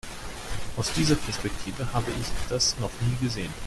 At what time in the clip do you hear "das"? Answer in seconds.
2.49-2.79